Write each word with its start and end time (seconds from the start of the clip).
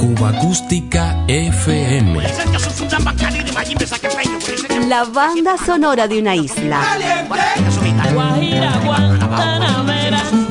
Cuba 0.00 0.30
Acústica 0.30 1.24
FM. 1.28 2.20
La 4.88 5.04
banda 5.04 5.56
sonora 5.56 6.08
de 6.08 6.18
una 6.18 6.34
isla. 6.34 6.80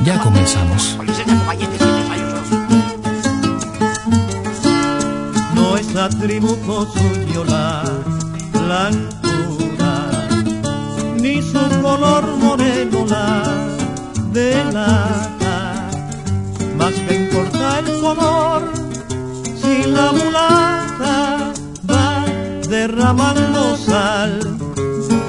Ya 0.04 0.18
comenzamos. 0.20 0.96
No 5.54 5.76
es 5.76 5.94
atributo 5.94 6.86
suyo 6.94 7.44
la 7.44 7.84
blancura, 8.54 10.10
ni 11.16 11.42
su 11.42 11.60
color 11.82 12.26
moreno 12.38 13.04
la 13.06 13.42
delata, 14.32 15.41
más 16.82 16.94
que 17.06 17.14
importa 17.14 17.78
el 17.78 17.86
color, 18.00 18.62
si 19.60 19.74
la 19.84 20.10
mulata 20.12 21.52
va 21.88 22.24
derramando 22.68 23.76
sal 23.76 24.32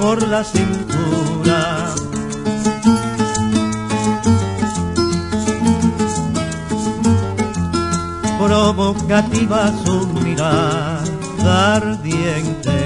por 0.00 0.16
la 0.26 0.42
cintura. 0.42 1.94
provocativa 8.44 9.60
su 9.84 9.96
mirada 10.08 11.76
ardiente, 11.76 12.78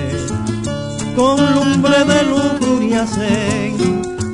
con 1.16 1.36
lumbre 1.54 2.04
de 2.04 2.20
lujuria 2.32 3.02
centellea, 3.06 4.28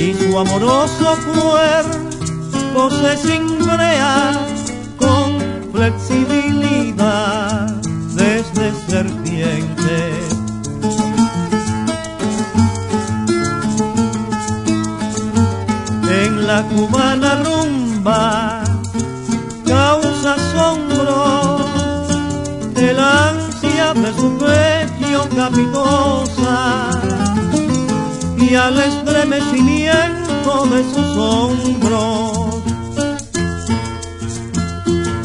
y 0.00 0.14
su 0.14 0.38
amoroso 0.38 1.14
cuerpo 1.26 2.90
se 2.90 3.16
cimbrea 3.18 4.32
con 4.96 5.38
flexibilidad 5.72 7.66
desde 8.14 8.72
serpiente. 8.88 10.12
En 16.22 16.46
la 16.46 16.62
cubana 16.62 17.42
rumba 17.44 18.64
causa 19.66 20.34
asombro 20.34 21.58
el 22.74 22.98
ansia 22.98 23.92
de 23.92 24.12
su 24.14 24.38
pecho 24.38 25.28
capitosa 25.36 26.90
y 28.50 28.54
al 28.56 28.80
estremecimiento 28.80 30.66
de 30.66 30.82
sus 30.82 31.16
hombros 31.16 32.64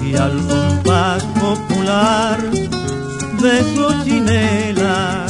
y 0.03 0.15
al 0.15 0.37
compás 0.47 1.23
popular 1.41 2.39
de 3.41 3.63
su 3.73 4.03
chinela 4.03 5.25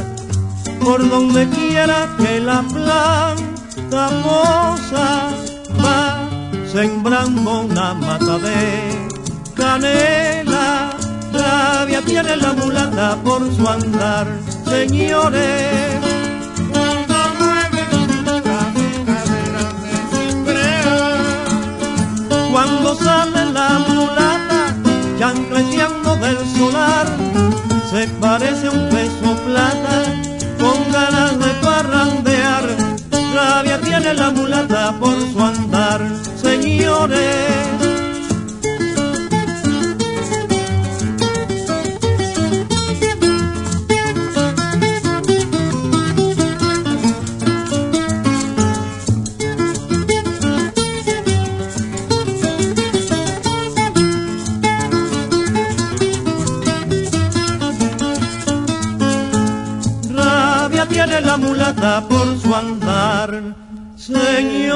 por 0.81 1.09
donde 1.09 1.47
quiera 1.47 2.09
que 2.17 2.41
la 2.41 2.63
planta 2.63 4.09
posa 4.23 5.29
va 5.81 6.29
sembrando 6.69 7.61
una 7.61 7.93
mata 7.93 8.37
de 8.39 9.07
canela. 9.55 10.89
Rabia 11.31 12.01
tiene 12.01 12.35
la 12.35 12.51
mulata 12.51 13.15
por 13.23 13.41
su 13.55 13.65
andar, 13.65 14.27
señores. 14.65 16.04
Cuando 22.85 23.03
sale 23.03 23.45
la 23.51 23.79
mulata, 23.79 24.75
chancleteando 25.17 26.17
del 26.17 26.37
solar, 26.55 27.07
se 27.89 28.07
parece 28.21 28.67
a 28.67 28.71
un 28.71 28.89
peso 28.89 29.35
plata, 29.43 30.03
con 30.59 30.91
ganas 30.91 31.39
de 31.39 31.51
parrandear. 31.63 32.63
Rabia 33.33 33.81
tiene 33.81 34.13
la 34.13 34.29
mulata 34.29 34.93
por 34.99 35.15
su 35.19 35.43
andar, 35.43 35.99
señores. 36.39 37.54
Por 61.73 62.37
su 62.37 62.53
andar, 62.53 63.55
señores. 63.95 64.75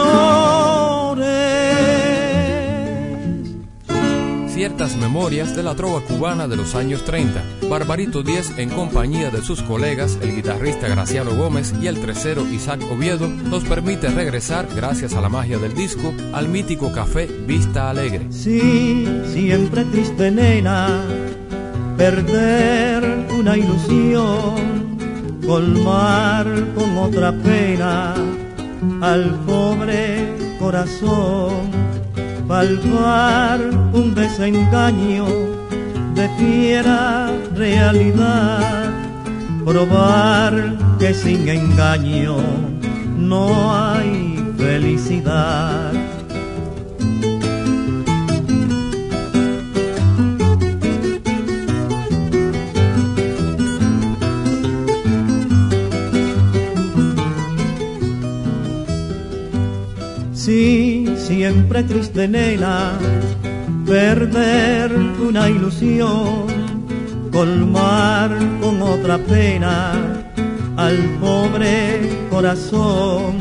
Ciertas 4.47 4.97
memorias 4.97 5.55
de 5.55 5.63
la 5.63 5.75
trova 5.75 6.01
cubana 6.01 6.47
de 6.47 6.55
los 6.55 6.73
años 6.75 7.05
30. 7.05 7.43
Barbarito 7.69 8.23
10 8.23 8.57
en 8.57 8.69
compañía 8.71 9.29
de 9.29 9.41
sus 9.43 9.61
colegas, 9.61 10.17
el 10.21 10.35
guitarrista 10.35 10.87
Graciano 10.87 11.35
Gómez 11.35 11.73
y 11.79 11.87
el 11.87 12.01
tercero 12.01 12.45
Isaac 12.47 12.81
Oviedo, 12.91 13.27
nos 13.27 13.63
permite 13.63 14.09
regresar, 14.09 14.67
gracias 14.75 15.13
a 15.13 15.21
la 15.21 15.29
magia 15.29 15.59
del 15.59 15.75
disco, 15.75 16.11
al 16.33 16.49
mítico 16.49 16.91
café 16.91 17.27
Vista 17.27 17.89
Alegre. 17.89 18.31
Sí, 18.31 19.07
siempre 19.31 19.85
triste 19.85 20.31
nena, 20.31 21.03
perder 21.97 23.27
una 23.37 23.57
ilusión, 23.57 24.78
colmar 25.49 26.45
con 26.75 26.95
otra 26.95 27.31
pena 27.31 28.13
al 29.01 29.31
pobre 29.47 30.37
corazón, 30.59 31.71
palpar 32.47 33.59
un 33.93 34.13
desengaño 34.13 35.25
de 36.13 36.29
fiera 36.37 37.31
realidad, 37.55 38.91
probar 39.65 40.53
que 40.99 41.15
sin 41.15 41.49
engaño 41.49 42.37
no 43.17 43.73
hay 43.73 44.37
felicidad. 44.55 46.18
Sí, 60.49 61.05
siempre 61.15 61.83
triste 61.83 62.27
nena, 62.27 62.93
perder 63.85 64.91
una 65.21 65.47
ilusión, 65.47 66.47
colmar 67.31 68.31
con 68.59 68.81
otra 68.81 69.19
pena 69.19 69.93
al 70.75 70.97
pobre 71.21 71.99
corazón, 72.31 73.37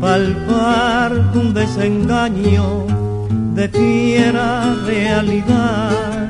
palpar 0.00 1.12
un 1.32 1.54
desengaño 1.54 2.88
de 3.54 3.68
fiera 3.68 4.74
realidad, 4.84 6.26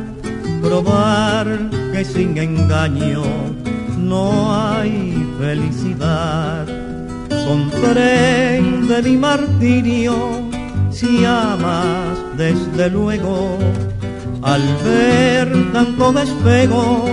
probar 0.60 1.70
que 1.94 2.04
sin 2.04 2.36
engaño 2.36 3.22
no 3.96 4.54
hay 4.54 5.26
felicidad 5.38 6.85
comprende 7.46 9.02
mi 9.02 9.16
martirio 9.16 10.14
si 10.90 11.24
amas 11.24 12.18
desde 12.36 12.90
luego 12.90 13.58
al 14.42 14.62
ver 14.84 15.48
tanto 15.72 16.12
despego 16.12 17.04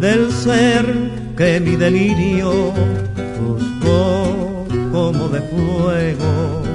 del 0.00 0.32
ser 0.32 0.86
que 1.36 1.60
mi 1.60 1.76
delirio 1.76 2.72
buscó 3.38 4.66
como 4.92 5.28
de 5.28 5.40
fuego. 5.40 6.69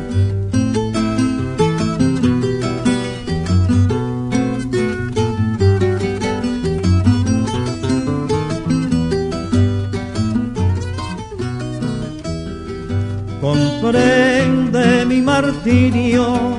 Comprende 13.86 15.06
mi 15.06 15.22
martirio 15.22 16.58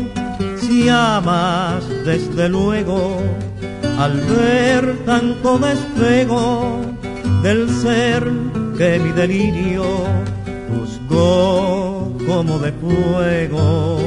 si 0.61 0.89
amas 0.89 1.83
desde 2.05 2.49
luego 2.49 3.21
al 3.99 4.13
ver 4.21 4.97
tanto 5.05 5.59
despego 5.59 6.81
del 7.43 7.69
ser 7.69 8.23
que 8.79 9.01
mi 9.01 9.11
delirio 9.11 9.85
juzgó 10.69 12.13
como 12.29 12.59
de 12.61 12.73
fuego. 12.73 13.99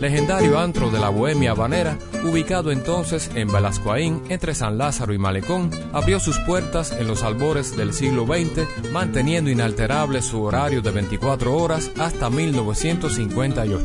legendario 0.00 0.58
antro 0.58 0.90
de 0.90 1.00
la 1.00 1.08
bohemia 1.08 1.52
habanera, 1.52 1.96
ubicado 2.24 2.72
entonces 2.72 3.30
en 3.34 3.48
Velascoaín, 3.48 4.22
entre 4.28 4.54
San 4.54 4.78
Lázaro 4.78 5.12
y 5.12 5.18
Malecón, 5.18 5.70
abrió 5.92 6.18
sus 6.18 6.38
puertas 6.40 6.92
en 6.92 7.06
los 7.06 7.22
albores 7.22 7.76
del 7.76 7.92
siglo 7.92 8.26
XX, 8.26 8.90
manteniendo 8.92 9.50
inalterable 9.50 10.22
su 10.22 10.42
horario 10.42 10.82
de 10.82 10.90
24 10.90 11.54
horas 11.56 11.90
hasta 11.98 12.30
1958. 12.30 13.84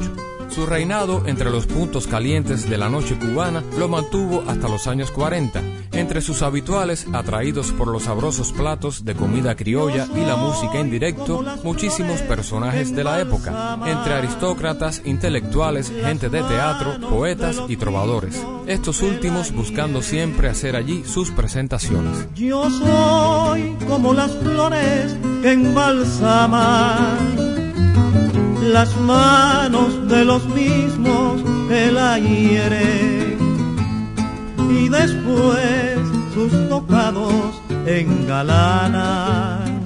Su 0.49 0.65
reinado 0.65 1.27
entre 1.27 1.51
los 1.51 1.67
puntos 1.67 2.07
calientes 2.07 2.67
de 2.69 2.77
la 2.77 2.89
noche 2.89 3.17
cubana 3.17 3.63
lo 3.77 3.87
mantuvo 3.87 4.43
hasta 4.47 4.67
los 4.67 4.87
años 4.87 5.11
40, 5.11 5.61
entre 5.99 6.21
sus 6.21 6.41
habituales 6.41 7.05
atraídos 7.13 7.71
por 7.71 7.87
los 7.87 8.03
sabrosos 8.03 8.51
platos 8.51 9.05
de 9.05 9.15
comida 9.15 9.55
criolla 9.55 10.07
y 10.15 10.25
la 10.25 10.35
música 10.35 10.79
en 10.79 10.89
directo, 10.89 11.43
muchísimos 11.63 12.21
personajes 12.21 12.95
de 12.95 13.03
la 13.03 13.19
época, 13.19 13.77
entre 13.85 14.13
aristócratas, 14.13 15.01
intelectuales, 15.05 15.91
gente 15.91 16.29
de 16.29 16.41
teatro, 16.43 16.99
poetas 17.09 17.61
y 17.67 17.77
trovadores, 17.77 18.41
estos 18.67 19.01
últimos 19.01 19.51
buscando 19.51 20.01
siempre 20.01 20.49
hacer 20.49 20.75
allí 20.75 21.03
sus 21.05 21.31
presentaciones. 21.31 22.27
Yo 22.35 22.69
soy 22.69 23.75
como 23.87 24.13
las 24.13 24.31
flores 24.37 25.15
que 25.41 25.51
embalsaman 25.51 27.49
las 28.61 28.95
manos 28.97 30.07
de 30.07 30.25
los 30.25 30.45
mismos 30.45 31.41
que 31.67 31.91
la 31.91 32.19
hieren 32.19 33.08
y 34.69 34.89
después 34.89 35.99
sus 36.33 36.51
tocados 36.69 37.61
engalanan, 37.85 39.81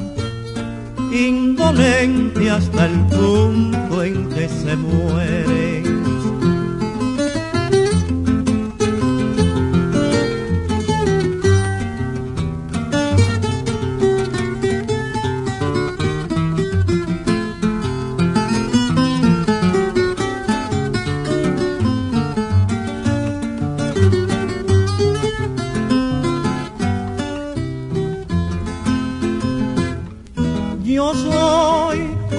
indolente 1.11 2.49
hasta 2.49 2.85
el 2.85 2.99
punto 3.07 4.03
en 4.03 4.29
que 4.29 4.49
se 4.49 4.75
mueren 4.75 5.92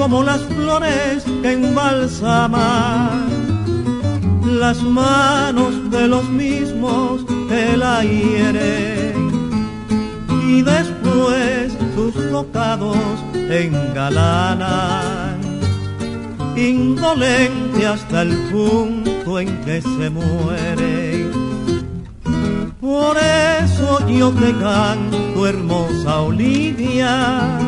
como 0.05 0.23
las 0.23 0.43
flores 0.43 1.25
que 1.41 1.53
embalsaman 1.53 3.25
las 4.45 4.83
manos 4.83 5.91
de 5.91 6.07
los 6.09 6.29
mismos 6.29 7.25
que 7.49 7.75
la 7.75 8.05
hieren 8.05 9.15
y 10.47 10.61
después 10.61 11.73
sus 11.95 12.13
tocados 12.31 12.99
engalanan. 13.49 15.41
Indolente 16.55 17.87
hasta 17.87 18.23
el 18.23 18.37
punto 18.53 19.41
en 19.41 19.59
que 19.65 19.81
se 19.81 20.11
muere. 20.11 21.31
Por 22.79 23.17
eso 23.17 24.07
yo 24.07 24.31
te 24.33 24.53
canto 24.59 25.47
hermosa 25.47 26.21
Olivia 26.21 27.59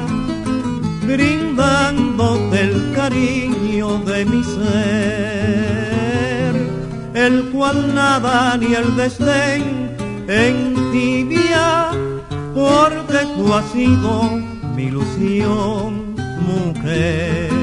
brindándote 1.07 2.61
el 2.61 2.93
cariño 2.95 3.99
de 3.99 4.25
mi 4.25 4.43
ser, 4.45 5.37
el 7.15 7.45
cual 7.51 7.95
nada 7.95 8.57
ni 8.57 8.75
el 8.75 8.97
desdén 8.97 9.97
entibia, 10.29 11.91
porque 12.55 13.19
tú 13.37 13.55
has 13.55 13.71
sido 13.73 14.31
mi 14.75 14.85
ilusión, 14.85 16.15
mujer. 16.41 17.56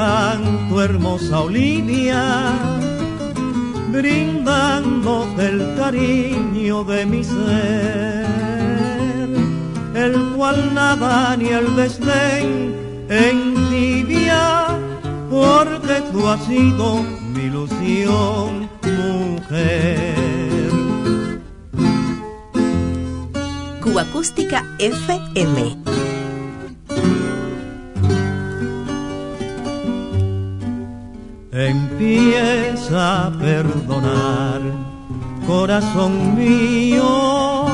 Canto, 0.00 0.80
hermosa 0.82 1.40
Olivia, 1.40 2.22
brindando 3.88 5.12
el 5.38 5.58
cariño 5.76 6.84
de 6.84 7.04
mi 7.04 7.22
ser, 7.22 8.26
el 9.94 10.14
cual 10.36 10.74
nada 10.74 11.36
ni 11.36 11.48
el 11.48 11.76
desdén 11.76 12.74
entibia, 13.10 14.68
porque 15.28 15.96
tú 16.12 16.26
has 16.28 16.42
sido 16.46 17.02
mi 17.34 17.42
ilusión, 17.50 18.70
mujer. 19.00 20.70
Cuba 23.82 24.02
Acústica 24.02 24.64
FM 24.78 25.79
Empieza 32.10 33.26
a 33.26 33.30
perdonar, 33.30 34.60
corazón 35.46 36.34
mío. 36.34 37.66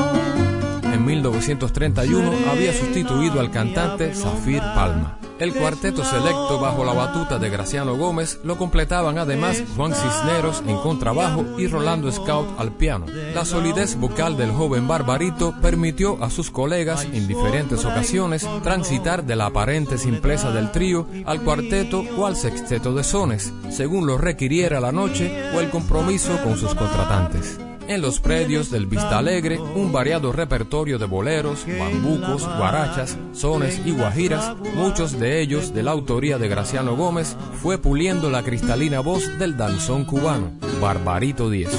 En 0.83 1.03
1931 1.03 2.31
había 2.51 2.71
sustituido 2.71 3.39
al 3.39 3.49
cantante 3.49 4.13
Zafir 4.13 4.61
Palma. 4.75 5.17
El 5.39 5.53
cuarteto 5.53 6.03
selecto 6.03 6.59
bajo 6.59 6.83
la 6.83 6.93
batuta 6.93 7.37
de 7.37 7.49
Graciano 7.49 7.95
Gómez 7.95 8.39
lo 8.43 8.57
completaban 8.57 9.19
además 9.19 9.63
Juan 9.75 9.93
Cisneros 9.93 10.63
en 10.67 10.77
contrabajo 10.77 11.45
y 11.59 11.67
Rolando 11.67 12.11
Scout 12.11 12.59
al 12.59 12.71
piano. 12.71 13.05
La 13.35 13.45
solidez 13.45 13.95
vocal 13.97 14.35
del 14.35 14.51
joven 14.51 14.87
Barbarito 14.87 15.53
permitió 15.61 16.23
a 16.23 16.31
sus 16.31 16.49
colegas 16.49 17.05
en 17.05 17.27
diferentes 17.27 17.85
ocasiones 17.85 18.47
transitar 18.63 19.25
de 19.25 19.35
la 19.35 19.47
aparente 19.47 19.97
simpleza 19.97 20.51
del 20.51 20.71
trío 20.71 21.07
al 21.25 21.41
cuarteto 21.43 22.03
o 22.17 22.25
al 22.25 22.35
sexteto 22.35 22.95
de 22.95 23.03
sones, 23.03 23.53
según 23.69 24.07
lo 24.07 24.17
requiriera 24.17 24.79
la 24.79 24.91
noche 24.91 25.51
o 25.53 25.59
el 25.59 25.69
compromiso 25.69 26.35
con 26.43 26.57
sus 26.57 26.73
contratantes. 26.73 27.59
En 27.87 28.01
los 28.01 28.19
predios 28.19 28.69
del 28.69 28.85
Vista 28.85 29.17
Alegre, 29.17 29.57
un 29.59 29.93
variado 29.93 30.33
repertorio 30.33 30.99
de 30.99 31.05
boleros, 31.05 31.65
bambucos, 31.79 32.45
guarachas, 32.45 33.17
sones 33.31 33.81
y 33.85 33.91
guajiras, 33.91 34.57
muchos 34.75 35.17
de 35.17 35.39
ellos 35.41 35.73
de 35.73 35.83
la 35.83 35.91
autoría 35.91 36.37
de 36.37 36.49
Graciano 36.49 36.97
Gómez, 36.97 37.37
fue 37.61 37.77
puliendo 37.77 38.29
la 38.29 38.43
cristalina 38.43 38.99
voz 38.99 39.39
del 39.39 39.55
danzón 39.55 40.03
cubano, 40.03 40.51
Barbarito 40.81 41.49
Díez. 41.49 41.71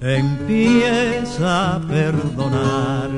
Empieza 0.00 1.76
a 1.76 1.80
perdonar, 1.80 3.10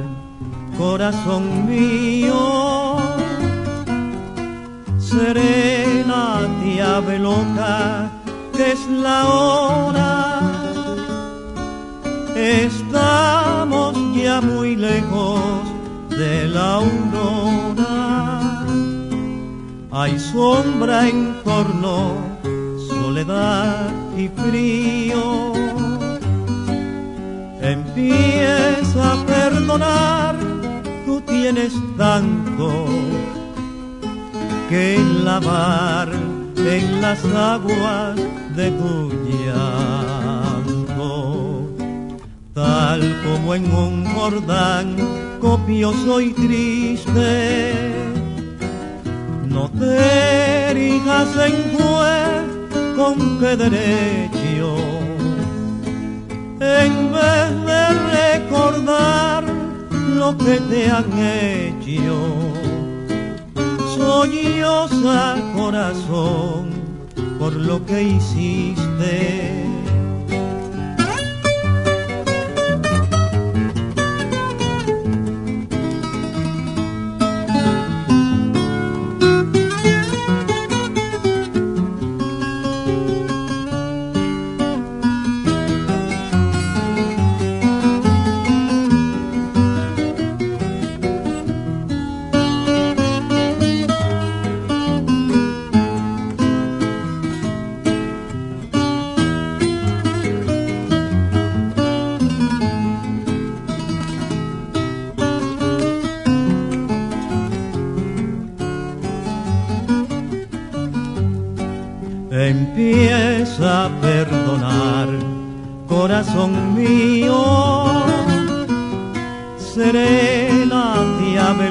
corazón 0.76 1.68
mío, 1.68 2.96
serena, 4.98 6.40
llave 6.64 7.20
loca 7.20 8.10
es 8.58 8.86
la 8.88 9.26
hora. 9.26 10.40
Estamos 12.34 13.96
ya 14.14 14.40
muy 14.40 14.76
lejos 14.76 15.40
de 16.10 16.48
la 16.48 16.74
aurora. 16.74 18.64
Hay 19.90 20.18
sombra 20.18 21.08
en 21.08 21.42
torno, 21.44 22.16
soledad 22.88 23.90
y 24.16 24.28
frío. 24.28 25.52
Empieza 27.60 29.12
a 29.12 29.26
perdonar, 29.26 30.36
tú 31.06 31.20
tienes 31.20 31.72
tanto 31.96 32.86
que 34.68 34.98
lavar 35.22 36.08
en 36.56 37.00
las 37.00 37.24
aguas 37.24 38.16
de 38.56 38.70
tu 38.70 39.10
llanto, 39.30 41.00
tal 42.52 43.00
como 43.24 43.54
en 43.54 43.74
un 43.74 44.04
Jordán 44.04 44.96
copioso 45.40 46.20
y 46.20 46.32
triste. 46.32 47.72
No 49.48 49.70
te 49.70 50.70
erijas 50.70 51.28
en 51.46 51.78
juez 51.78 52.42
con 52.96 53.38
qué 53.40 53.56
derecho, 53.56 54.76
en 56.60 57.12
vez 57.12 57.50
de 57.70 57.82
recordar 58.18 59.44
lo 60.14 60.36
que 60.36 60.60
te 60.60 60.90
han 60.90 61.10
hecho, 61.18 62.16
solliosa 63.96 65.36
corazón 65.56 66.71
por 67.42 67.54
lo 67.54 67.84
que 67.84 68.00
hiciste 68.04 69.71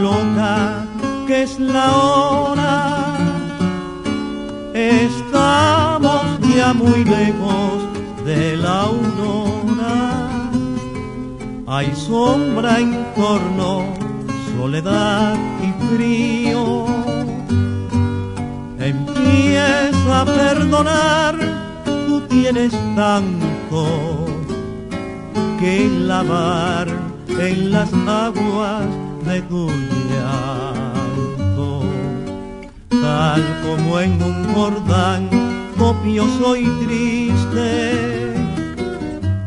loca 0.02 0.86
que 1.28 1.44
es 1.44 1.60
la 1.60 1.88
hora. 1.96 3.18
Estamos 4.74 6.24
ya 6.56 6.74
muy 6.74 7.04
lejos 7.04 7.78
de 8.26 8.58
la 8.58 8.82
aurora. 8.90 9.96
Hay 11.68 11.96
sombra 11.96 12.80
en 12.80 12.92
torno, 13.16 13.86
soledad 14.58 15.38
y 15.68 15.70
frío 15.88 17.02
empieza 18.82 20.22
a 20.22 20.26
perdonar, 20.26 21.36
tú 21.86 22.22
tienes 22.22 22.72
tanto 22.96 24.26
que 25.60 25.88
lavar 25.88 26.88
en 27.28 27.72
las 27.72 27.94
aguas 27.94 29.01
de 29.26 29.42
tu 29.44 29.70
llanto, 30.10 31.84
tal 32.90 33.42
como 33.64 34.00
en 34.00 34.22
un 34.22 34.54
Jordán 34.54 35.30
copioso 35.78 36.56
y 36.56 36.66
triste. 36.86 38.34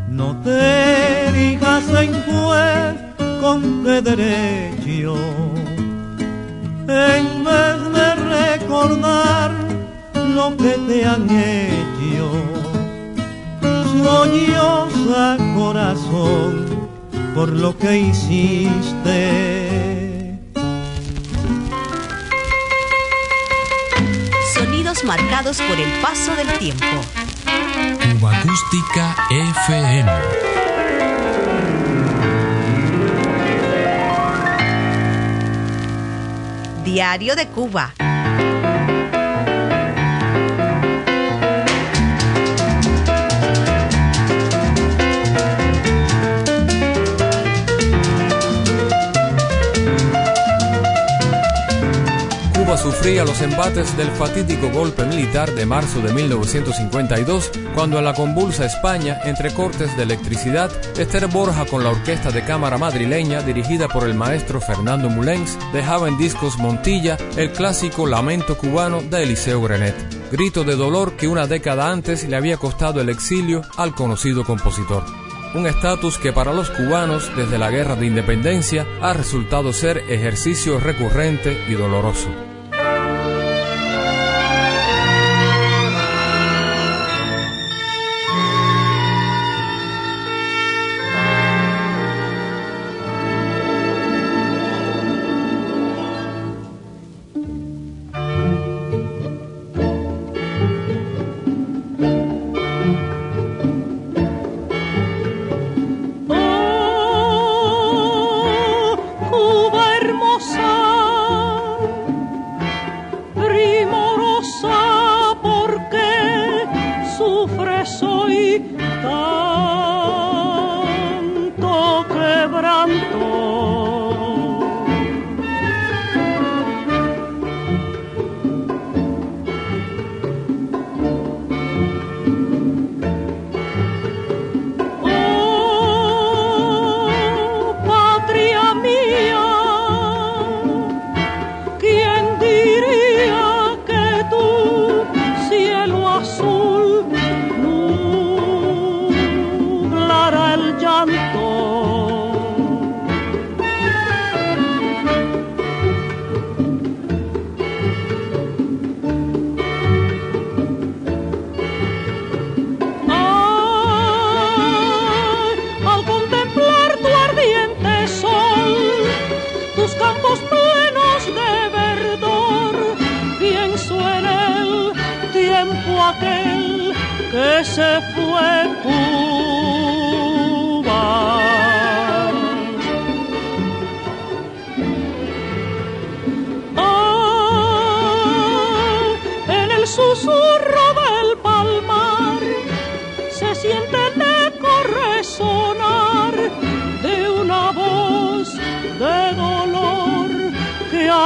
No 0.09 0.37
te 0.43 1.33
digas 1.33 1.85
en 1.89 2.13
juez 2.23 2.95
con 3.41 3.85
derecho, 3.85 5.17
en 6.89 7.45
vez 7.45 7.79
de 7.97 8.15
recordar 8.37 9.51
lo 10.35 10.57
que 10.57 10.75
te 10.87 11.05
han 11.05 11.29
hecho. 11.31 12.31
Soñosa 14.05 15.37
corazón 15.57 16.74
por 17.35 17.49
lo 17.49 17.77
que 17.77 17.99
hiciste. 17.99 19.29
Sonidos 24.55 25.03
marcados 25.05 25.61
por 25.61 25.79
el 25.79 25.91
paso 26.01 26.37
del 26.37 26.47
tiempo. 26.59 26.87
Cuba 28.19 28.39
Acústica 28.39 29.17
FM. 29.31 30.11
Diario 36.85 37.35
de 37.35 37.49
Cuba. 37.49 37.93
Cuba 52.75 52.83
sufría 52.83 53.25
los 53.25 53.41
embates 53.41 53.97
del 53.97 54.09
fatídico 54.09 54.69
golpe 54.71 55.05
militar 55.05 55.55
de 55.55 55.65
marzo 55.65 56.01
de 56.01 56.13
1952, 56.13 57.53
cuando 57.73 57.99
en 57.99 58.05
la 58.05 58.15
convulsa 58.15 58.65
España, 58.65 59.21
entre 59.25 59.53
cortes 59.53 59.97
de 59.97 60.03
electricidad, 60.03 60.73
Esther 60.99 61.29
Borja 61.29 61.67
con 61.67 61.85
la 61.85 61.91
orquesta 61.91 62.33
de 62.33 62.43
cámara 62.43 62.77
madrileña 62.77 63.43
dirigida 63.43 63.87
por 63.87 64.09
el 64.09 64.15
maestro 64.15 64.61
Fernando 64.61 65.09
Mulens 65.09 65.57
dejaba 65.73 66.09
en 66.09 66.19
discos 66.19 66.59
Montilla 66.59 67.17
el 67.37 67.53
clásico 67.53 68.09
Lamento 68.09 68.59
cubano 68.59 69.03
de 69.03 69.23
Eliseo 69.23 69.63
Grenet, 69.63 69.95
grito 70.33 70.65
de 70.65 70.75
dolor 70.75 71.17
que 71.17 71.29
una 71.29 71.47
década 71.47 71.93
antes 71.93 72.29
le 72.29 72.37
había 72.37 72.57
costado 72.57 73.01
el 73.01 73.09
exilio 73.09 73.63
al 73.77 73.95
conocido 73.95 74.45
compositor 74.45 75.05
un 75.55 75.69
estatus 75.69 76.19
que 76.19 76.33
para 76.33 76.53
los 76.53 76.69
cubanos 76.71 77.31
desde 77.37 77.59
la 77.59 77.71
guerra 77.71 77.95
de 77.95 78.07
independencia 78.07 78.85
ha 79.01 79.13
resultado 79.13 79.73
ser 79.73 79.99
ejercicio 80.09 80.81
recurrente 80.81 81.57
y 81.69 81.75
doloroso. 81.75 82.54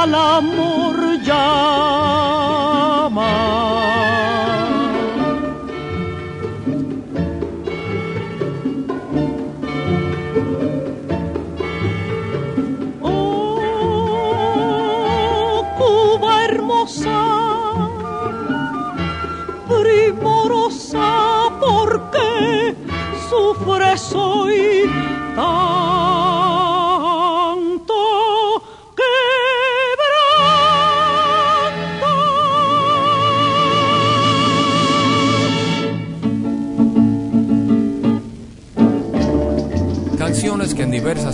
Al 0.09 0.15
amor 0.15 0.78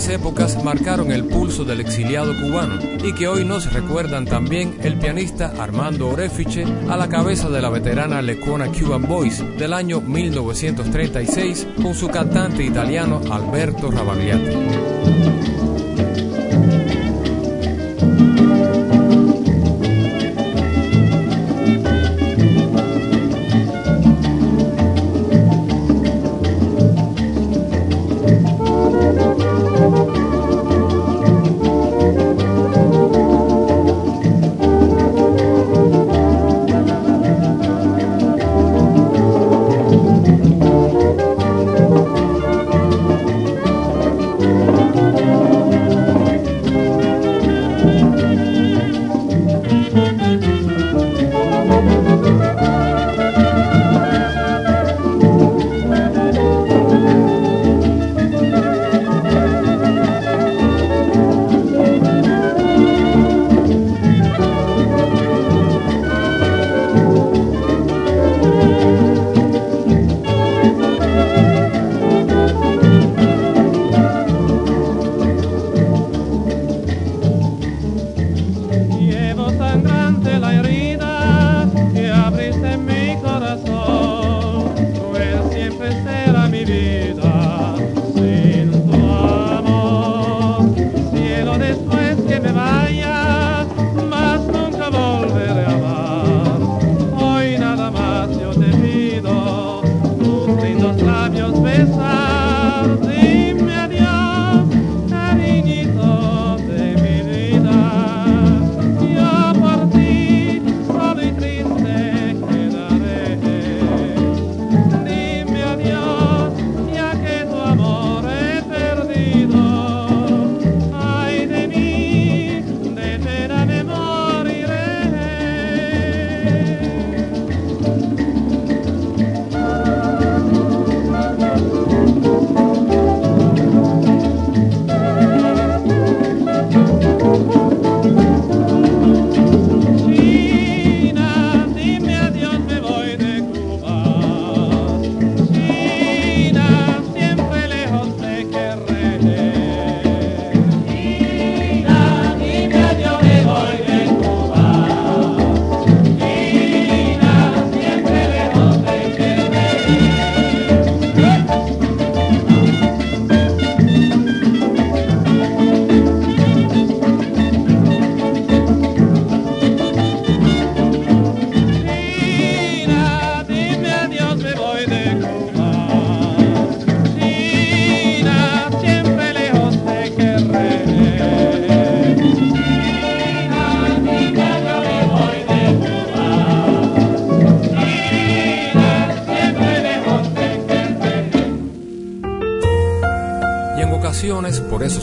épocas 0.08 0.62
marcaron 0.62 1.10
el 1.10 1.24
pulso 1.24 1.64
del 1.64 1.80
exiliado 1.80 2.34
cubano 2.40 2.78
y 3.04 3.12
que 3.14 3.28
hoy 3.28 3.44
nos 3.44 3.72
recuerdan 3.72 4.24
también 4.24 4.76
el 4.82 4.98
pianista 4.98 5.52
Armando 5.58 6.08
Orefiche 6.08 6.64
a 6.88 6.96
la 6.96 7.08
cabeza 7.08 7.48
de 7.48 7.60
la 7.60 7.70
veterana 7.70 8.22
Lecona 8.22 8.66
Cuban 8.68 9.02
Boys 9.02 9.42
del 9.58 9.72
año 9.72 10.00
1936 10.00 11.66
con 11.82 11.94
su 11.94 12.08
cantante 12.08 12.64
italiano 12.64 13.20
Alberto 13.30 13.90
Rabagliati. 13.90 15.55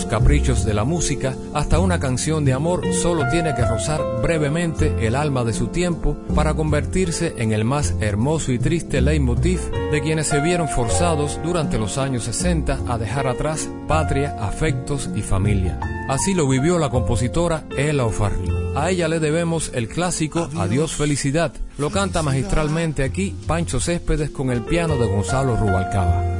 Caprichos 0.10 0.64
de 0.66 0.74
la 0.74 0.86
música, 0.86 1.36
hasta 1.54 1.80
una 1.80 2.00
canción 2.00 2.46
de 2.46 2.54
amor 2.54 2.82
solo 2.94 3.28
tiene 3.30 3.54
que 3.54 3.66
rozar 3.66 4.02
brevemente 4.22 4.96
el 5.06 5.16
alma 5.16 5.44
de 5.44 5.54
su 5.54 5.68
tiempo 5.68 6.18
para 6.34 6.54
convertirse 6.54 7.34
en 7.38 7.52
el 7.52 7.66
más 7.66 7.94
hermoso 8.00 8.52
y 8.52 8.60
triste 8.60 9.02
leitmotiv 9.02 9.60
de 9.92 10.02
quienes 10.02 10.28
se 10.28 10.40
vieron 10.40 10.70
forzados 10.70 11.40
durante 11.44 11.78
los 11.78 11.98
años 11.98 12.24
60 12.24 12.80
a 12.88 12.98
dejar 12.98 13.28
atrás 13.28 13.70
patria, 13.88 14.38
afectos 14.40 15.10
y 15.16 15.22
familia. 15.22 15.80
Así 16.08 16.34
lo 16.34 16.48
vivió 16.48 16.80
la 16.80 16.90
compositora 16.90 17.66
Ella 17.78 18.06
O'Farrill. 18.06 18.64
A 18.76 18.90
ella 18.90 19.08
le 19.08 19.20
debemos 19.20 19.72
el 19.74 19.88
clásico 19.88 20.50
Adiós 20.58 20.94
Felicidad. 20.94 21.52
Lo 21.78 21.90
canta 21.90 22.24
magistralmente 22.24 23.04
aquí 23.04 23.36
Pancho 23.48 23.80
Céspedes 23.80 24.32
con 24.32 24.50
el 24.50 24.62
piano 24.62 24.96
de 24.96 25.08
Gonzalo 25.08 25.56
Rubalcaba. 25.58 26.33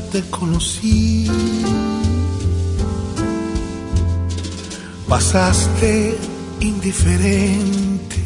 Te 0.00 0.22
conocí. 0.30 1.30
Pasaste 5.08 6.16
indiferente 6.60 8.16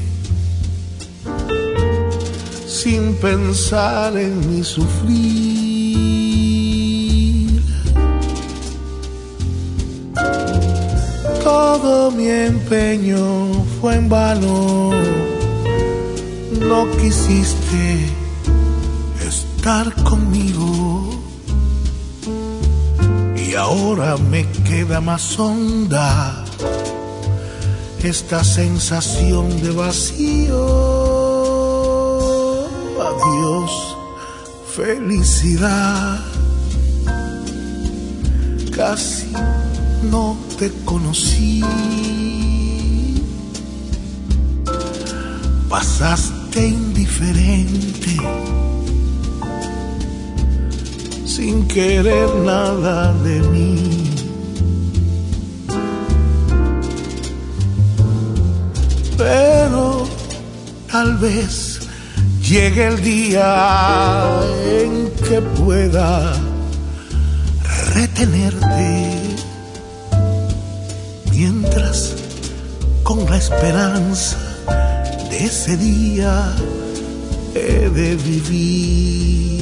sin 2.66 3.14
pensar 3.14 4.16
en 4.16 4.50
mi 4.50 4.64
sufrir. 4.64 5.52
Todo 11.44 12.10
mi 12.10 12.28
empeño 12.28 13.64
fue 13.80 13.96
en 13.96 14.08
vano, 14.08 14.90
no 16.60 16.90
quisiste 16.98 18.06
estar 19.26 19.94
conmigo. 20.02 21.21
Y 23.52 23.54
ahora 23.54 24.16
me 24.16 24.46
queda 24.66 25.02
más 25.02 25.38
honda 25.38 26.42
esta 28.02 28.42
sensación 28.42 29.60
de 29.60 29.70
vacío. 29.72 30.56
Adiós, 33.08 33.70
felicidad. 34.74 36.18
Casi 38.74 39.30
no 40.10 40.34
te 40.58 40.72
conocí. 40.86 41.62
Pasaste 45.68 46.68
indiferente, 46.68 48.16
sin 51.36 51.66
querer 51.66 52.28
nada 52.44 53.14
de 53.24 53.40
mí. 53.52 54.10
Pero 59.16 60.06
tal 60.90 61.16
vez 61.16 61.80
llegue 62.42 62.86
el 62.88 63.02
día 63.02 63.50
en 64.82 65.10
que 65.26 65.40
pueda 65.62 66.34
retenerte 67.94 68.90
mientras 71.30 72.14
con 73.02 73.24
la 73.30 73.38
esperanza 73.38 74.36
de 75.30 75.44
ese 75.46 75.78
día 75.78 76.54
he 77.54 77.88
de 77.88 78.16
vivir. 78.16 79.61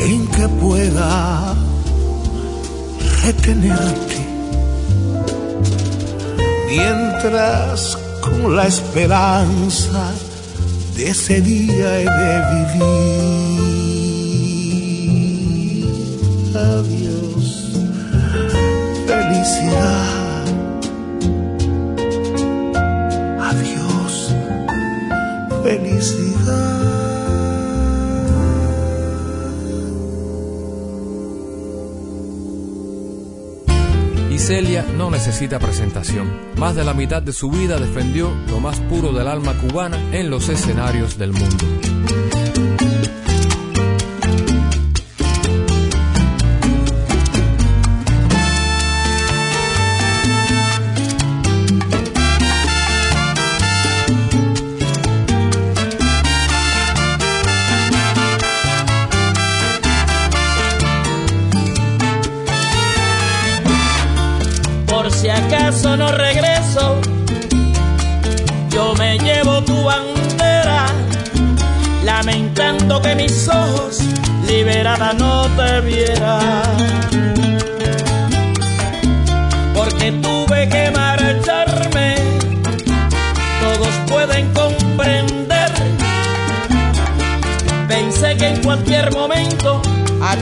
En 0.00 0.26
que 0.28 0.48
pueda 0.48 1.54
retenerte 3.22 4.26
mientras 6.68 7.98
con 8.22 8.56
la 8.56 8.66
esperanza 8.66 10.12
de 10.96 11.08
ese 11.10 11.40
día 11.40 12.00
he 12.00 12.04
de 12.04 12.78
vivir. 12.78 13.73
No 34.96 35.10
necesita 35.10 35.58
presentación. 35.58 36.30
Más 36.56 36.74
de 36.74 36.84
la 36.84 36.94
mitad 36.94 37.22
de 37.22 37.32
su 37.32 37.50
vida 37.50 37.78
defendió 37.78 38.30
lo 38.48 38.60
más 38.60 38.78
puro 38.80 39.12
del 39.12 39.28
alma 39.28 39.54
cubana 39.54 39.98
en 40.12 40.30
los 40.30 40.48
escenarios 40.48 41.18
del 41.18 41.32
mundo. 41.32 41.64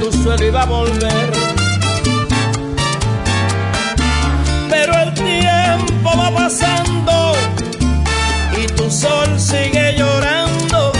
Tu 0.03 0.11
suelo 0.11 0.45
iba 0.45 0.63
a 0.63 0.67
volver. 0.67 1.31
pero 4.69 4.93
el 4.99 5.15
tiempo 5.15 6.11
va 6.19 6.31
pasando 6.35 7.35
y 8.61 8.67
tu 8.79 8.91
sol 8.91 9.39
sigue 9.39 9.95
llorando. 9.97 10.93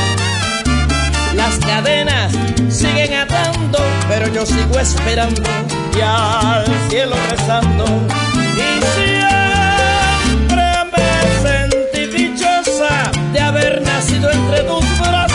Las 1.35 1.59
cadenas 1.59 2.31
siguen 2.69 3.15
atando, 3.15 3.81
pero 4.09 4.29
yo 4.29 4.47
sigo 4.47 4.79
esperando 4.79 5.43
y 5.97 6.01
al 6.01 6.65
cielo 6.89 7.17
rezando. 7.31 7.85
Y 8.67 8.69
siempre 8.97 10.67
me 10.93 11.09
sentí 11.43 12.03
dichosa 12.19 13.11
de 13.33 13.41
haber 13.41 13.83
nacido 13.83 14.31
entre 14.31 14.61
tus 14.61 14.85
brazos. 15.01 15.32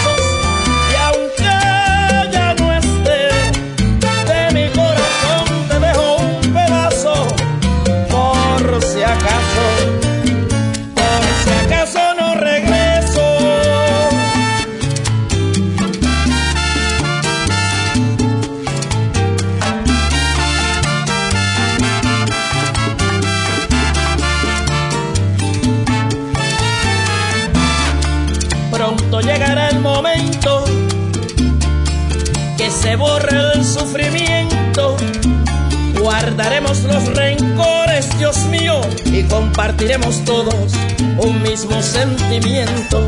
Compartiremos 39.58 40.24
todos 40.24 40.72
un 41.18 41.42
mismo 41.42 41.82
sentimiento. 41.82 43.02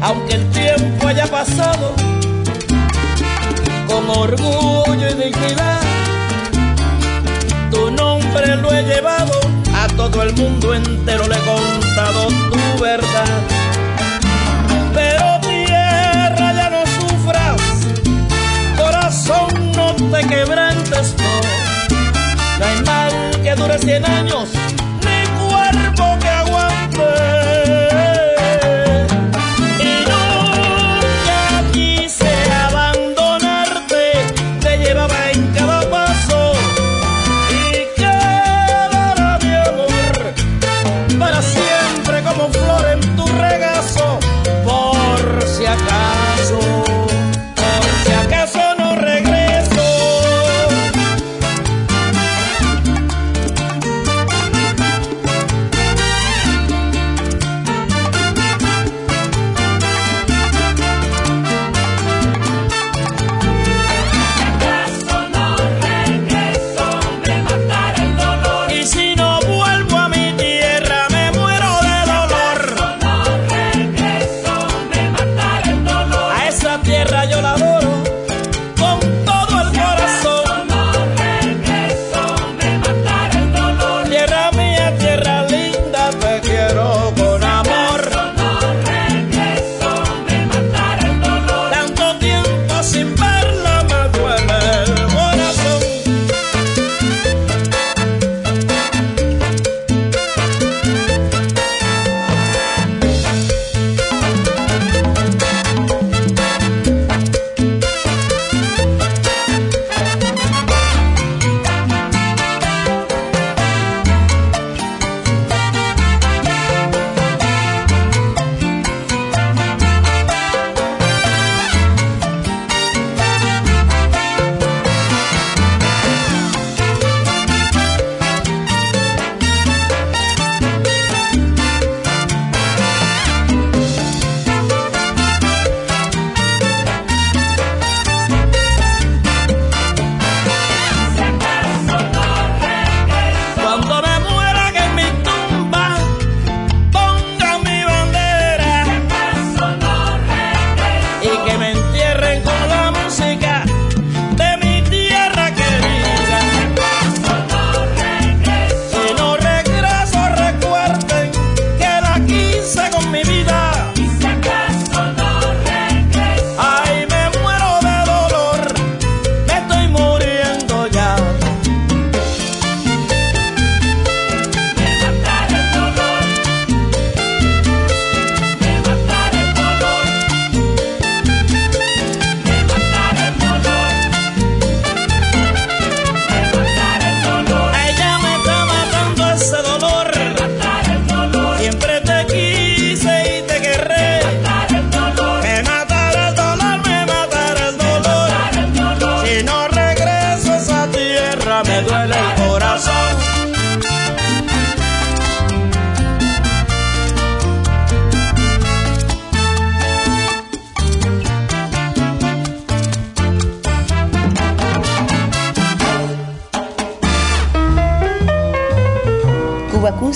Aunque 0.00 0.36
el 0.36 0.50
tiempo 0.50 1.06
haya 1.06 1.26
pasado, 1.26 1.94
con 3.86 4.08
orgullo 4.08 5.08
y 5.10 5.12
dignidad, 5.12 5.82
tu 7.70 7.90
nombre 7.90 8.56
lo 8.56 8.72
he 8.72 8.82
llevado, 8.82 9.32
a 9.74 9.88
todo 9.88 10.22
el 10.22 10.34
mundo 10.36 10.74
entero 10.74 11.28
le 11.28 11.34
he 11.34 11.40
contado 11.40 12.28
tu 12.28 12.82
verdad. 12.82 13.42
Pero 14.94 15.38
tierra 15.42 16.52
ya 16.54 16.70
no 16.70 16.82
sufras, 16.86 17.60
corazón 18.78 19.72
no 19.76 19.94
te 20.16 20.26
quebrantes, 20.26 21.14
no. 21.18 21.62
No 22.58 22.64
hay 22.64 22.80
mal 22.86 23.12
que 23.42 23.54
dure 23.54 23.78
cien 23.78 24.06
años, 24.06 24.48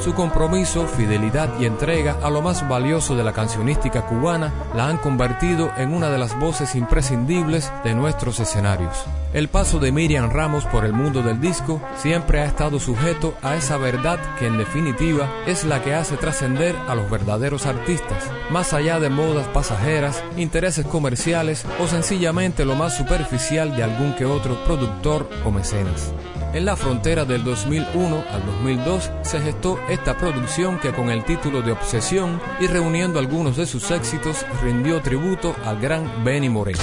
Su 0.00 0.14
compromiso, 0.14 0.86
fidelidad 0.86 1.48
y 1.60 1.66
entrega 1.66 2.16
a 2.22 2.30
lo 2.30 2.42
más 2.42 2.68
valioso 2.68 3.14
de 3.14 3.22
la 3.22 3.32
cancionística 3.32 4.04
cubana 4.06 4.52
la 4.74 4.88
han 4.88 4.96
convertido 4.96 5.70
en 5.76 5.94
una 5.94 6.10
de 6.10 6.18
las 6.18 6.38
voces 6.40 6.74
imprescindibles 6.74 7.70
de 7.84 7.94
nuestros 7.94 8.40
escenarios. 8.40 9.04
El 9.32 9.48
paso 9.48 9.78
de 9.78 9.92
Miriam 9.92 10.30
Ramos 10.30 10.64
por 10.64 10.84
el 10.84 10.92
mundo 10.92 11.22
del 11.22 11.40
disco 11.40 11.80
siempre 11.96 12.40
ha 12.40 12.46
estado 12.46 12.80
sujeto 12.80 13.34
a 13.42 13.54
esa 13.54 13.76
verdad 13.76 14.18
que 14.38 14.46
en 14.46 14.58
definitiva 14.58 15.28
es 15.46 15.64
la 15.64 15.82
que 15.82 15.94
hace 15.94 16.16
trascender 16.16 16.74
a 16.88 16.94
los 16.94 17.08
verdaderos 17.10 17.66
artistas, 17.66 18.24
más 18.50 18.72
allá 18.72 18.98
de 18.98 19.10
modas 19.10 19.46
pasajeras, 19.48 20.24
intereses 20.36 20.86
comerciales 20.86 21.64
o 21.78 21.86
sencillamente 21.86 22.64
lo 22.64 22.74
más 22.74 22.96
superficial 22.96 23.76
de 23.76 23.84
algún 23.84 24.14
que 24.14 24.24
otro 24.24 24.64
productor 24.64 25.28
o 25.44 25.50
mecenas. 25.50 26.12
En 26.58 26.64
la 26.64 26.74
frontera 26.74 27.24
del 27.24 27.44
2001 27.44 28.24
al 28.32 28.44
2002 28.44 29.12
se 29.22 29.40
gestó 29.40 29.78
esta 29.88 30.18
producción 30.18 30.80
que 30.80 30.92
con 30.92 31.08
el 31.08 31.24
título 31.24 31.62
de 31.62 31.70
Obsesión 31.70 32.40
y 32.58 32.66
reuniendo 32.66 33.20
algunos 33.20 33.56
de 33.56 33.64
sus 33.64 33.92
éxitos 33.92 34.44
rindió 34.60 35.00
tributo 35.00 35.54
al 35.64 35.80
gran 35.80 36.24
Benny 36.24 36.48
Moreno. 36.48 36.80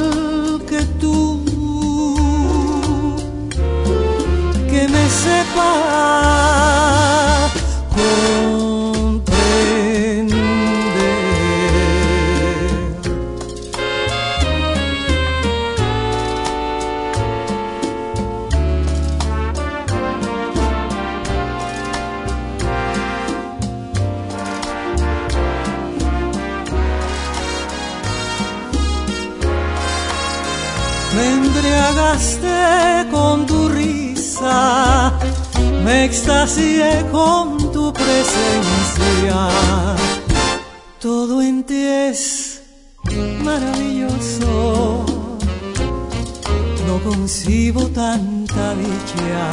con 0.68 0.98
tu 0.98 1.40
me 35.85 36.05
extasié 36.05 37.05
con 37.11 37.72
tu 37.72 37.92
presencia. 37.92 39.48
Todo 41.00 41.42
en 41.42 41.64
ti 41.64 41.83
es 42.11 42.62
maravilloso. 43.44 45.05
No 46.87 46.98
concibo 47.05 47.87
tanta 47.88 48.74
dicha. 48.74 49.50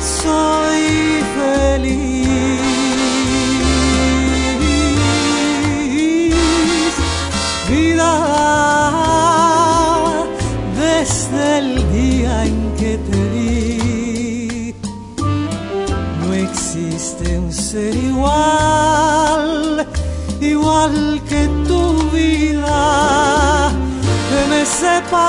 Soy 0.00 1.22
feliz. 1.36 2.57
Ser 17.78 17.94
igual, 17.94 19.86
igual 20.40 20.94
que 21.28 21.42
tu 21.68 21.82
vida, 22.10 23.70
que 24.28 24.40
me 24.50 24.62
sepa 24.66 25.28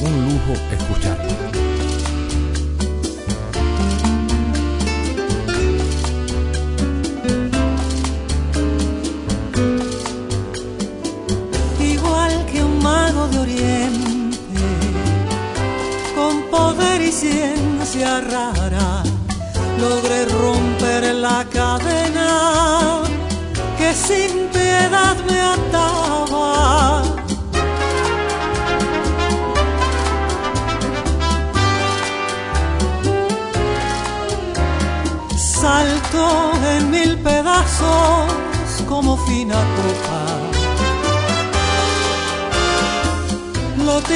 un 0.00 0.24
lujo 0.24 0.54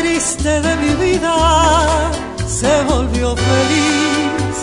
triste 0.02 0.60
de 0.60 0.76
mi 0.82 0.92
vida 1.06 1.34
se 2.58 2.72
volvió 2.90 3.36
feliz. 3.36 4.54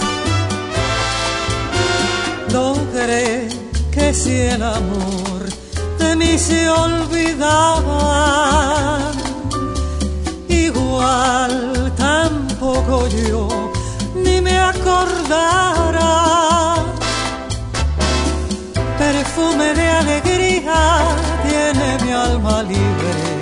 Logré 2.51 3.47
que 3.89 4.13
si 4.13 4.35
el 4.53 4.61
amor 4.61 5.41
de 5.99 6.15
mí 6.17 6.37
se 6.37 6.69
olvidaba, 6.69 8.01
igual 10.49 11.93
tampoco 11.95 13.07
yo 13.07 13.71
ni 14.15 14.41
me 14.41 14.57
acordara. 14.73 16.13
Perfume 18.97 19.73
de 19.79 19.87
alegría 20.01 20.79
tiene 21.47 21.87
mi 22.03 22.11
alma 22.11 22.63
libre 22.63 23.38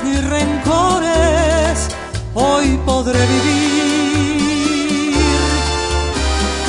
penas 0.00 0.04
ni 0.04 0.16
rencores, 0.20 1.88
hoy 2.34 2.78
podré 2.84 3.18
vivir. 3.26 5.14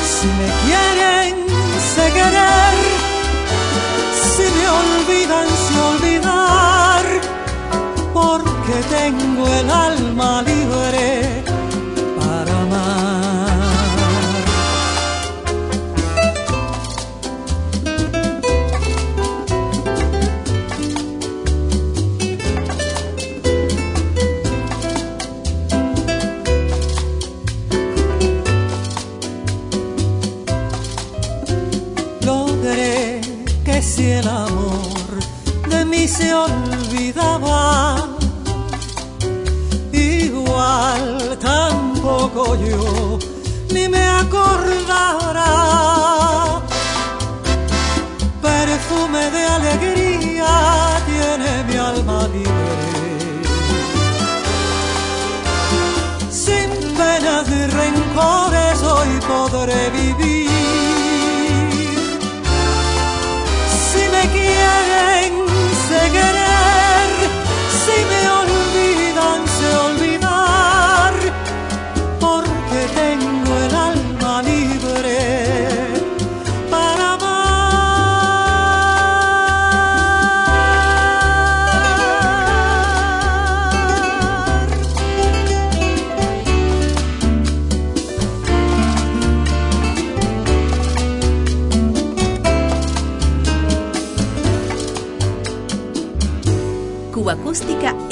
Si 0.02 0.26
me 0.26 0.48
quieren, 0.64 1.46
sé 1.94 2.12
querer, 2.12 2.74
si 4.36 4.42
me 4.42 4.68
olvidan, 4.68 5.48
sé 5.48 5.80
olvidar, 5.80 7.04
porque 8.12 8.74
tengo 8.90 9.46
el 9.46 9.70
alma 9.70 10.42
libre 10.42 11.41
que 32.72 33.82
si 33.82 34.10
el 34.10 34.26
amor 34.26 35.10
de 35.68 35.84
mí 35.84 36.08
se 36.08 36.32
olvidaba, 36.34 37.96
igual 39.92 41.38
tampoco 41.40 42.56
yo 42.56 43.18
ni 43.74 43.88
me 43.88 44.08
acordara. 44.08 45.50
Perfume 48.40 49.30
de 49.30 49.44
alegría 49.44 50.91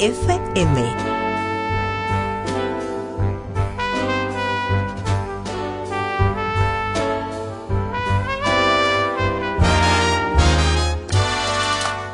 FM. 0.01 0.95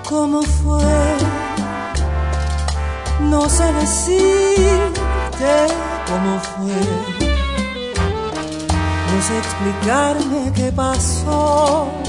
¿Cómo 0.03 0.41
fue? 0.41 0.83
No 3.21 3.47
sé 3.47 3.71
decirte 3.71 4.91
cómo 6.09 6.39
fue. 6.41 6.75
No 9.13 9.21
sé 9.21 9.38
explicarme 9.38 10.51
qué 10.53 10.73
pasó. 10.73 12.07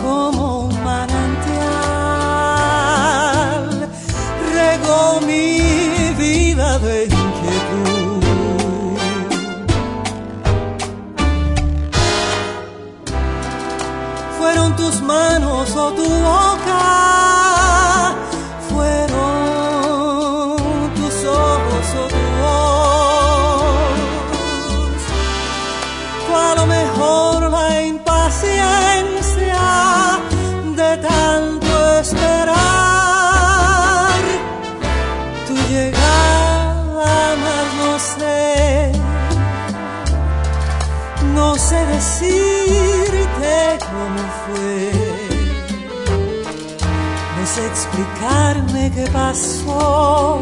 como 0.00 0.66
un 0.66 0.84
manantial, 0.84 1.58
regó 4.54 5.20
mi 5.26 6.12
vida 6.18 6.78
de 6.78 7.04
inquietud. 7.04 8.22
Fueron 14.38 14.76
tus 14.76 15.00
manos 15.02 15.74
o 15.74 15.92
tu 15.92 16.06
boca. 16.08 17.21
Pasó, 49.82 50.41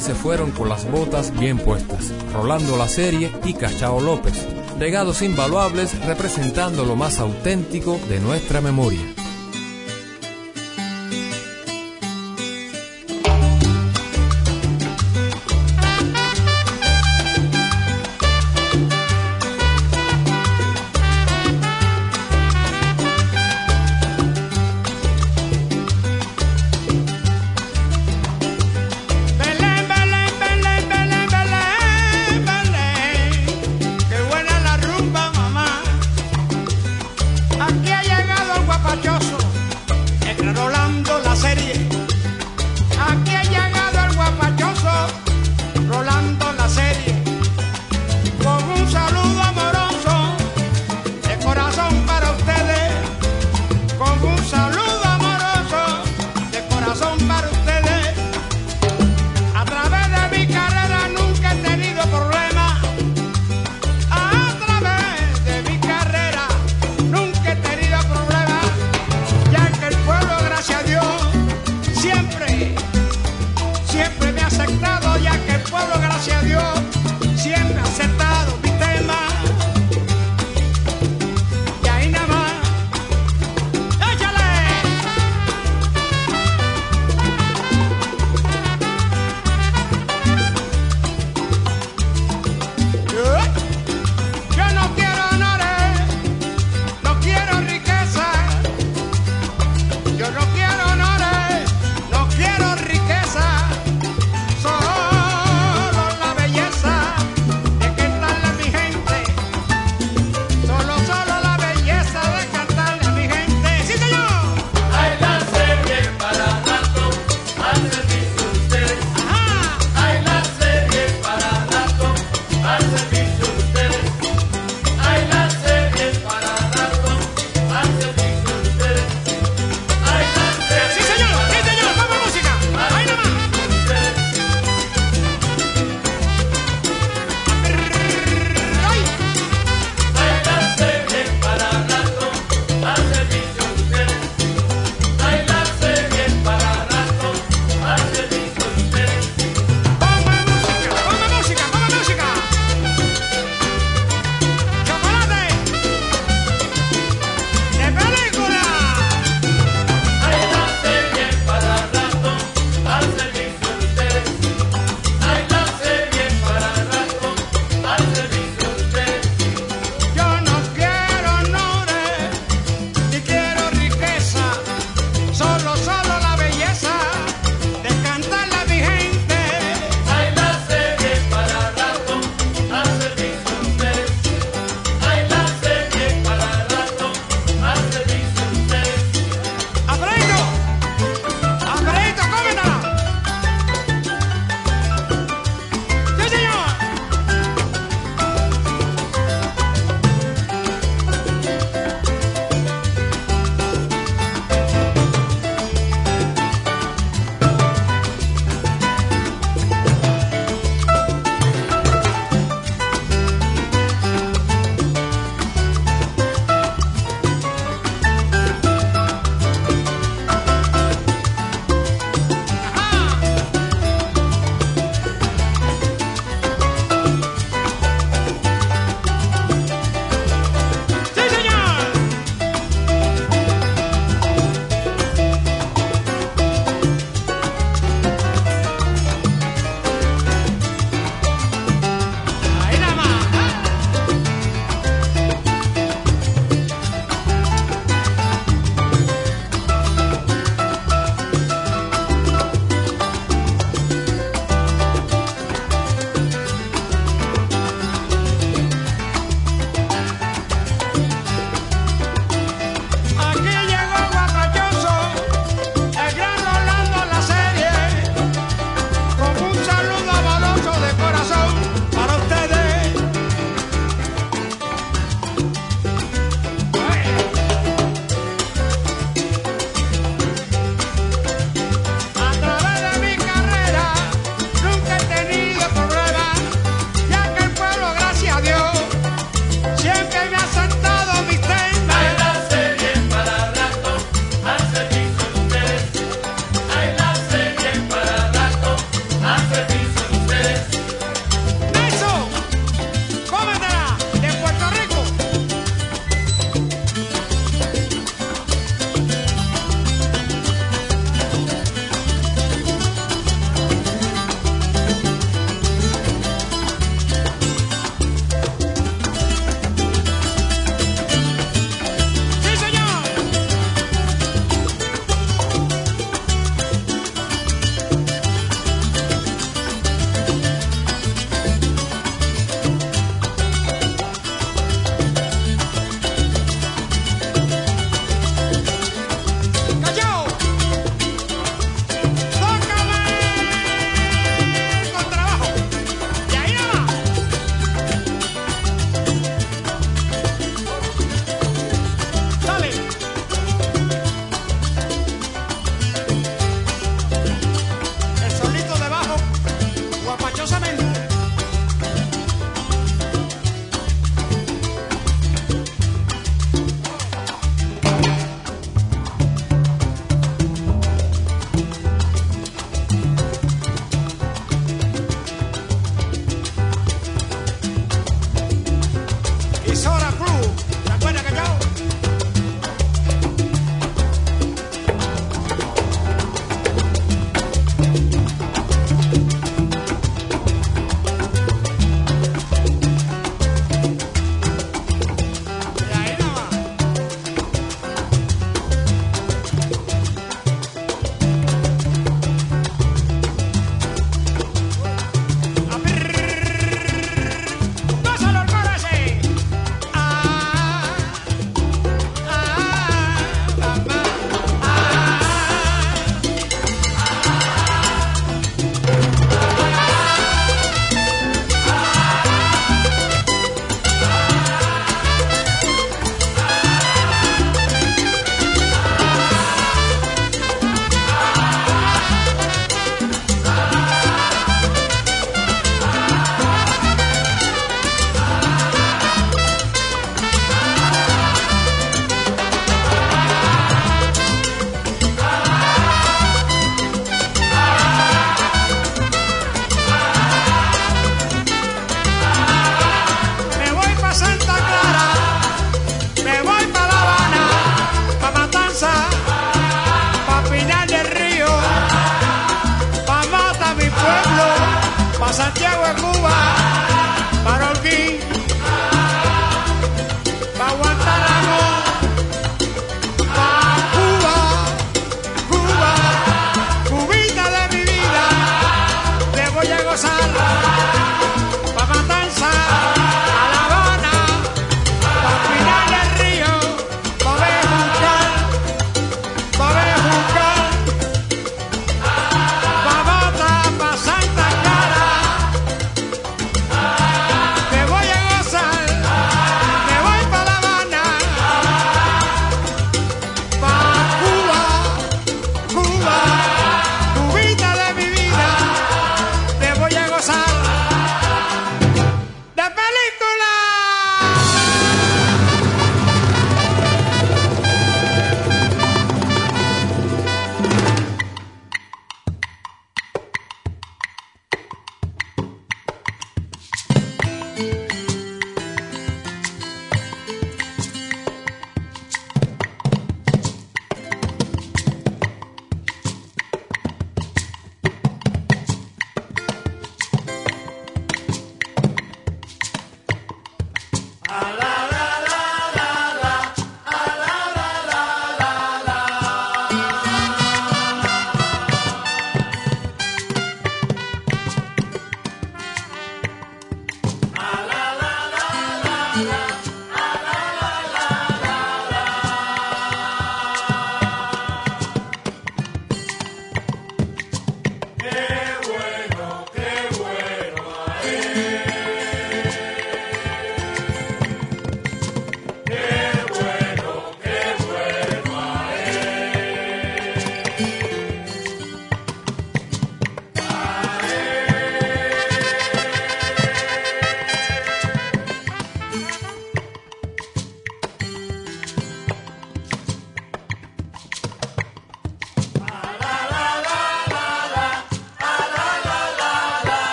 Se 0.00 0.14
fueron 0.14 0.50
con 0.50 0.68
las 0.68 0.90
botas 0.90 1.38
bien 1.38 1.58
puestas, 1.58 2.12
Rolando 2.32 2.76
la 2.76 2.88
serie 2.88 3.32
y 3.44 3.54
Cachao 3.54 4.00
López, 4.00 4.46
legados 4.78 5.22
invaluables 5.22 5.98
representando 6.06 6.84
lo 6.84 6.96
más 6.96 7.18
auténtico 7.18 7.98
de 8.08 8.20
nuestra 8.20 8.60
memoria. 8.60 9.25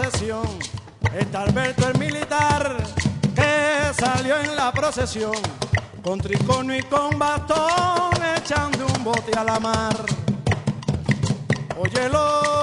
procesión. 0.00 0.58
Está 1.18 1.42
Alberto 1.42 1.88
el 1.88 1.98
militar 1.98 2.76
que 3.34 3.92
salió 3.94 4.38
en 4.38 4.56
la 4.56 4.72
procesión. 4.72 5.32
Con 6.02 6.18
tricono 6.18 6.74
y 6.74 6.82
con 6.82 7.18
bastón 7.18 8.12
echando 8.36 8.86
un 8.86 9.04
bote 9.04 9.36
a 9.36 9.44
la 9.44 9.60
mar. 9.60 9.96
Óyelo. 11.76 12.59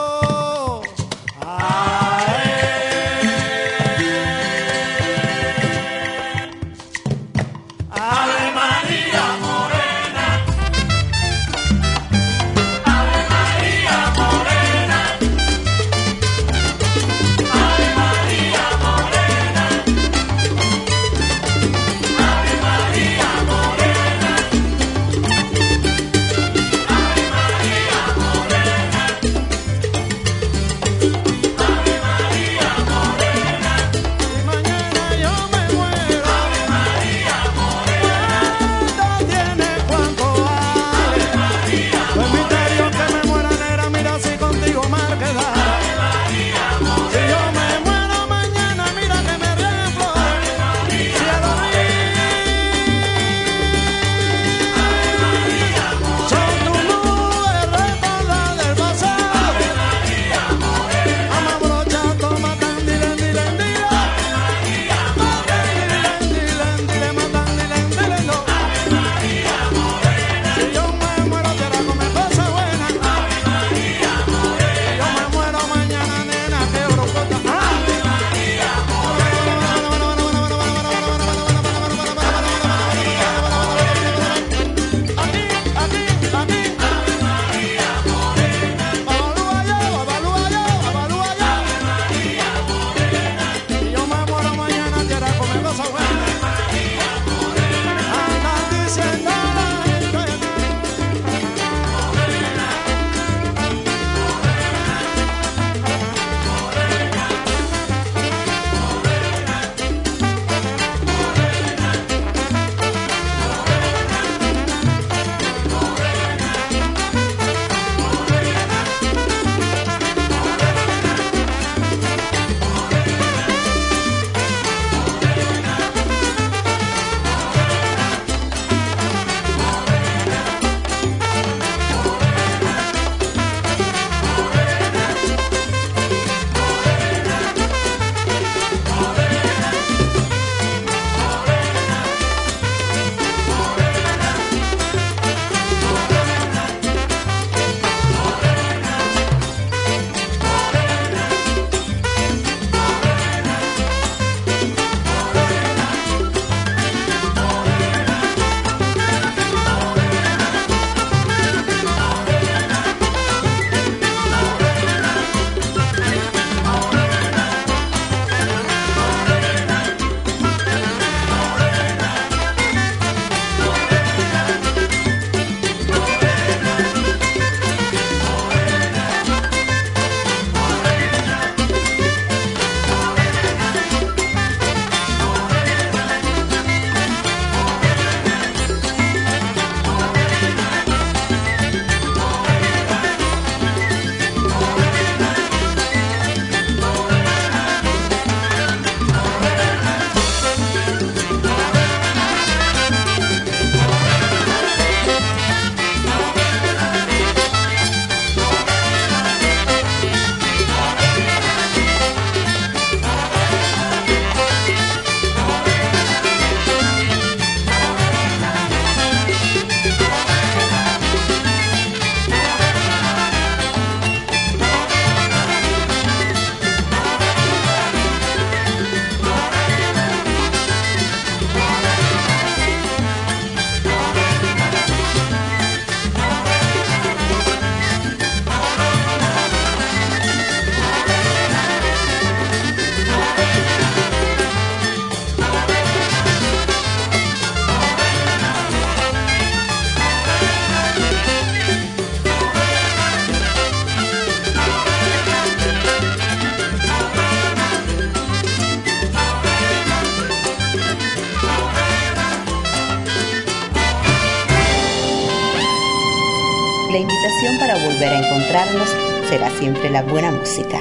Volver 267.80 268.10
a 268.10 268.20
encontrarnos 268.20 268.90
será 269.30 269.50
siempre 269.52 269.90
la 269.90 270.02
buena 270.02 270.32
música. 270.32 270.80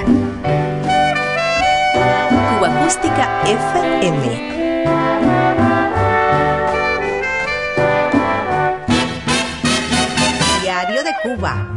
Cuba 2.49 2.67
Acústica 2.67 3.29
FM. 3.45 4.57
Diario 10.61 11.03
de 11.03 11.13
Cuba 11.23 11.76